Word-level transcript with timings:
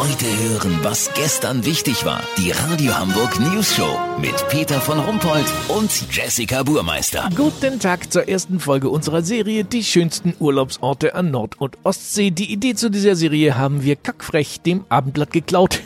Heute 0.00 0.24
hören, 0.24 0.78
was 0.80 1.12
gestern 1.12 1.66
wichtig 1.66 2.06
war. 2.06 2.22
Die 2.38 2.52
Radio 2.52 2.98
Hamburg 2.98 3.38
News 3.38 3.76
Show 3.76 3.98
mit 4.18 4.34
Peter 4.48 4.80
von 4.80 4.98
Rumpold 4.98 5.44
und 5.68 5.90
Jessica 6.10 6.62
Burmeister. 6.62 7.28
Guten 7.36 7.78
Tag 7.80 8.10
zur 8.10 8.26
ersten 8.26 8.60
Folge 8.60 8.88
unserer 8.88 9.20
Serie 9.20 9.62
Die 9.62 9.84
schönsten 9.84 10.32
Urlaubsorte 10.38 11.14
an 11.14 11.30
Nord- 11.30 11.60
und 11.60 11.76
Ostsee. 11.82 12.30
Die 12.30 12.50
Idee 12.50 12.74
zu 12.74 12.90
dieser 12.90 13.14
Serie 13.14 13.58
haben 13.58 13.82
wir 13.82 13.94
kackfrech 13.94 14.62
dem 14.62 14.86
Abendblatt 14.88 15.34
geklaut. 15.34 15.82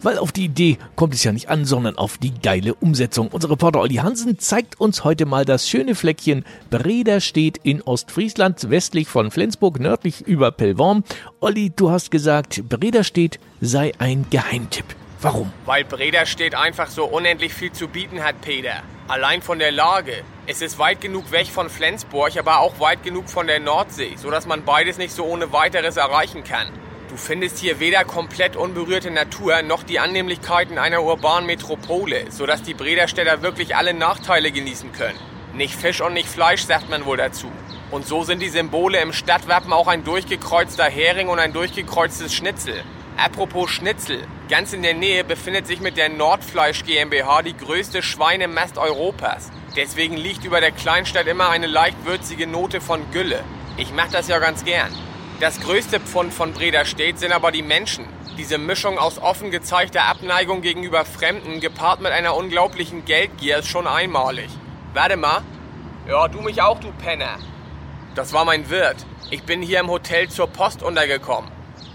Weil 0.00 0.18
auf 0.18 0.30
die 0.30 0.44
Idee 0.44 0.78
kommt 0.94 1.14
es 1.14 1.24
ja 1.24 1.32
nicht 1.32 1.48
an, 1.48 1.64
sondern 1.64 1.98
auf 1.98 2.18
die 2.18 2.32
geile 2.32 2.74
Umsetzung. 2.74 3.28
Unser 3.28 3.50
Reporter 3.50 3.80
Olli 3.80 3.96
Hansen 3.96 4.38
zeigt 4.38 4.80
uns 4.80 5.02
heute 5.02 5.26
mal 5.26 5.44
das 5.44 5.68
schöne 5.68 5.96
Fleckchen 5.96 6.44
Breda 6.70 7.20
steht 7.20 7.58
in 7.64 7.82
Ostfriesland, 7.82 8.70
westlich 8.70 9.08
von 9.08 9.32
Flensburg, 9.32 9.80
nördlich 9.80 10.20
über 10.20 10.52
Pellworm. 10.52 11.02
Olli, 11.40 11.70
du 11.74 11.90
hast 11.90 12.12
gesagt, 12.12 12.62
Breda 12.68 13.02
steht 13.02 13.40
sei 13.60 13.92
ein 13.98 14.26
Geheimtipp. 14.30 14.86
Warum? 15.20 15.52
Weil 15.66 15.84
Breda 15.84 16.26
steht 16.26 16.54
einfach 16.54 16.88
so 16.88 17.04
unendlich 17.04 17.52
viel 17.52 17.72
zu 17.72 17.88
bieten 17.88 18.22
hat, 18.22 18.40
Peter. 18.40 18.82
Allein 19.08 19.42
von 19.42 19.58
der 19.58 19.72
Lage. 19.72 20.12
Es 20.46 20.62
ist 20.62 20.78
weit 20.78 21.00
genug 21.00 21.32
weg 21.32 21.48
von 21.48 21.68
Flensburg, 21.68 22.36
aber 22.36 22.60
auch 22.60 22.78
weit 22.78 23.02
genug 23.02 23.28
von 23.28 23.48
der 23.48 23.58
Nordsee, 23.58 24.14
sodass 24.16 24.46
man 24.46 24.64
beides 24.64 24.96
nicht 24.96 25.12
so 25.12 25.24
ohne 25.24 25.52
weiteres 25.52 25.96
erreichen 25.96 26.44
kann. 26.44 26.68
Du 27.08 27.16
findest 27.16 27.56
hier 27.56 27.80
weder 27.80 28.04
komplett 28.04 28.54
unberührte 28.54 29.10
Natur 29.10 29.62
noch 29.62 29.82
die 29.82 29.98
Annehmlichkeiten 29.98 30.76
einer 30.76 31.02
urbanen 31.02 31.46
Metropole, 31.46 32.30
sodass 32.30 32.62
die 32.62 32.74
Brederstädter 32.74 33.40
wirklich 33.40 33.74
alle 33.76 33.94
Nachteile 33.94 34.52
genießen 34.52 34.92
können. 34.92 35.18
Nicht 35.54 35.74
Fisch 35.74 36.02
und 36.02 36.12
nicht 36.12 36.28
Fleisch, 36.28 36.64
sagt 36.64 36.90
man 36.90 37.06
wohl 37.06 37.16
dazu. 37.16 37.50
Und 37.90 38.06
so 38.06 38.24
sind 38.24 38.42
die 38.42 38.50
Symbole 38.50 39.00
im 39.00 39.14
Stadtwappen 39.14 39.72
auch 39.72 39.88
ein 39.88 40.04
durchgekreuzter 40.04 40.84
Hering 40.84 41.28
und 41.28 41.38
ein 41.38 41.54
durchgekreuztes 41.54 42.34
Schnitzel. 42.34 42.84
Apropos 43.16 43.70
Schnitzel. 43.70 44.20
Ganz 44.50 44.74
in 44.74 44.82
der 44.82 44.92
Nähe 44.92 45.24
befindet 45.24 45.66
sich 45.66 45.80
mit 45.80 45.96
der 45.96 46.10
Nordfleisch 46.10 46.84
GmbH 46.84 47.40
die 47.40 47.56
größte 47.56 48.02
Schweinemast 48.02 48.76
Europas. 48.76 49.50
Deswegen 49.76 50.18
liegt 50.18 50.44
über 50.44 50.60
der 50.60 50.72
Kleinstadt 50.72 51.26
immer 51.26 51.48
eine 51.48 51.68
leicht 51.68 52.04
würzige 52.04 52.46
Note 52.46 52.82
von 52.82 53.10
Gülle. 53.12 53.42
Ich 53.78 53.92
mach 53.92 54.10
das 54.10 54.28
ja 54.28 54.38
ganz 54.38 54.62
gern. 54.66 54.92
Das 55.40 55.60
größte 55.60 56.00
Pfund 56.00 56.34
von 56.34 56.52
Breda 56.52 56.84
steht 56.84 57.20
sind 57.20 57.30
aber 57.30 57.52
die 57.52 57.62
Menschen. 57.62 58.04
Diese 58.36 58.58
Mischung 58.58 58.98
aus 58.98 59.20
offen 59.20 59.52
gezeigter 59.52 60.02
Abneigung 60.06 60.62
gegenüber 60.62 61.04
Fremden 61.04 61.60
gepaart 61.60 62.00
mit 62.00 62.10
einer 62.10 62.34
unglaublichen 62.34 63.04
Geldgier 63.04 63.58
ist 63.58 63.68
schon 63.68 63.86
einmalig. 63.86 64.48
Warte 64.94 65.16
mal. 65.16 65.42
Ja, 66.08 66.26
du 66.26 66.40
mich 66.40 66.60
auch, 66.60 66.80
du 66.80 66.90
Penner. 66.90 67.38
Das 68.16 68.32
war 68.32 68.44
mein 68.44 68.68
Wirt. 68.68 69.06
Ich 69.30 69.44
bin 69.44 69.62
hier 69.62 69.78
im 69.78 69.88
Hotel 69.88 70.28
zur 70.28 70.48
Post 70.48 70.82
untergekommen. 70.82 71.52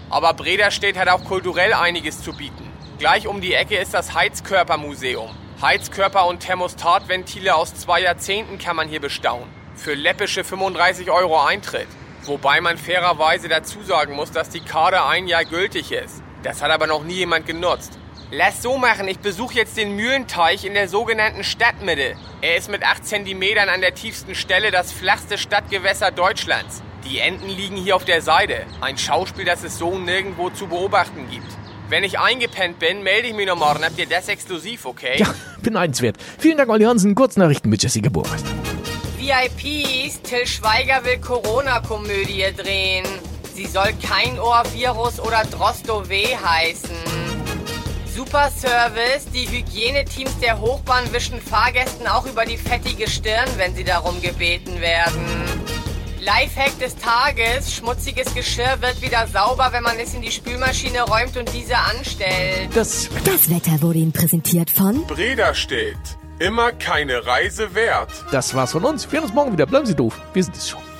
Aber 0.08 0.32
Breda 0.32 0.70
steht 0.70 0.96
hat 0.96 1.08
auch 1.08 1.24
kulturell 1.24 1.74
einiges 1.74 2.22
zu 2.22 2.32
bieten. 2.32 2.66
Gleich 2.98 3.26
um 3.26 3.42
die 3.42 3.52
Ecke 3.52 3.76
ist 3.76 3.92
das 3.92 4.14
Heizkörpermuseum. 4.14 5.28
Heizkörper 5.60 6.26
und 6.28 6.40
Thermostatventile 6.40 7.54
aus 7.54 7.74
zwei 7.74 8.00
Jahrzehnten 8.00 8.56
kann 8.56 8.76
man 8.76 8.88
hier 8.88 9.00
bestaunen. 9.00 9.50
Für 9.76 9.92
läppische 9.92 10.44
35 10.44 11.10
Euro 11.10 11.42
Eintritt. 11.42 11.88
Wobei 12.26 12.60
man 12.60 12.78
fairerweise 12.78 13.48
dazu 13.48 13.82
sagen 13.82 14.14
muss, 14.14 14.30
dass 14.30 14.48
die 14.48 14.60
Karte 14.60 15.04
ein 15.04 15.28
Jahr 15.28 15.44
gültig 15.44 15.92
ist. 15.92 16.22
Das 16.42 16.62
hat 16.62 16.70
aber 16.70 16.86
noch 16.86 17.04
nie 17.04 17.14
jemand 17.14 17.46
genutzt. 17.46 17.98
Lass 18.30 18.62
so 18.62 18.78
machen, 18.78 19.06
ich 19.06 19.18
besuche 19.18 19.54
jetzt 19.54 19.76
den 19.76 19.94
Mühlenteich 19.94 20.64
in 20.64 20.74
der 20.74 20.88
sogenannten 20.88 21.44
Stadtmitte. 21.44 22.16
Er 22.40 22.56
ist 22.56 22.70
mit 22.70 22.82
8 22.82 23.04
cm 23.06 23.42
an 23.68 23.80
der 23.82 23.94
tiefsten 23.94 24.34
Stelle 24.34 24.70
das 24.70 24.90
flachste 24.90 25.36
Stadtgewässer 25.36 26.10
Deutschlands. 26.10 26.82
Die 27.04 27.18
Enten 27.18 27.48
liegen 27.48 27.76
hier 27.76 27.94
auf 27.94 28.06
der 28.06 28.22
Seite. 28.22 28.64
Ein 28.80 28.96
Schauspiel, 28.96 29.44
das 29.44 29.62
es 29.62 29.78
so 29.78 29.98
nirgendwo 29.98 30.48
zu 30.48 30.66
beobachten 30.66 31.28
gibt. 31.30 31.46
Wenn 31.90 32.02
ich 32.02 32.18
eingepennt 32.18 32.78
bin, 32.78 33.02
melde 33.02 33.28
ich 33.28 33.34
mich 33.34 33.46
noch 33.46 33.58
morgen. 33.58 33.84
Habt 33.84 33.98
ihr 33.98 34.06
das 34.06 34.28
exklusiv, 34.28 34.86
okay? 34.86 35.16
Ja, 35.18 35.34
beneidenswert. 35.62 36.16
Vielen 36.38 36.56
Dank, 36.56 36.70
Olli 36.70 36.84
Hansen. 36.84 37.14
Kurznachrichten 37.14 37.70
mit 37.70 37.82
Jessica 37.82 38.08
Burmeister. 38.08 38.53
VIPs, 39.24 40.20
Till 40.20 40.46
Schweiger 40.46 41.02
will 41.02 41.18
Corona-Komödie 41.18 42.52
drehen. 42.54 43.06
Sie 43.54 43.66
soll 43.66 43.94
kein 44.02 44.38
Ohrvirus 44.38 45.18
oder 45.18 45.44
Drosto-W 45.44 46.36
heißen. 46.36 46.90
Super 48.14 48.50
Service, 48.50 49.24
die 49.32 49.48
Hygieneteams 49.48 50.38
der 50.40 50.60
Hochbahn 50.60 51.10
wischen 51.12 51.40
Fahrgästen 51.40 52.06
auch 52.06 52.26
über 52.26 52.44
die 52.44 52.58
fettige 52.58 53.08
Stirn, 53.08 53.48
wenn 53.56 53.74
sie 53.74 53.84
darum 53.84 54.20
gebeten 54.20 54.82
werden. 54.82 55.24
Lifehack 56.20 56.78
des 56.78 56.94
Tages, 56.96 57.74
schmutziges 57.74 58.34
Geschirr 58.34 58.76
wird 58.80 59.00
wieder 59.00 59.26
sauber, 59.26 59.70
wenn 59.72 59.82
man 59.84 59.98
es 59.98 60.12
in 60.12 60.20
die 60.20 60.32
Spülmaschine 60.32 61.02
räumt 61.02 61.36
und 61.38 61.50
diese 61.54 61.78
anstellt. 61.78 62.68
Das 62.74 63.08
Das 63.24 63.48
Wetter 63.48 63.80
wurde 63.80 64.00
Ihnen 64.00 64.12
präsentiert 64.12 64.70
von 64.70 65.06
Breda 65.06 65.54
steht. 65.54 65.96
Immer 66.40 66.72
keine 66.72 67.24
Reise 67.26 67.74
wert. 67.74 68.10
Das 68.32 68.54
war's 68.54 68.72
von 68.72 68.84
uns. 68.84 69.10
Wir 69.10 69.18
hören 69.18 69.26
uns 69.26 69.34
morgen 69.34 69.52
wieder. 69.52 69.66
Bleiben 69.66 69.86
Sie 69.86 69.94
doof. 69.94 70.20
Wir 70.32 70.42
sind 70.42 70.56
es 70.56 70.68
schon. 70.68 70.93